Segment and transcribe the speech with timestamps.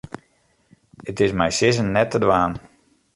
[1.09, 2.53] It is mei sizzen net te dwaan.